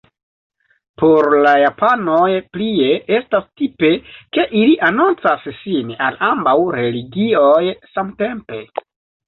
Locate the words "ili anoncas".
4.63-5.47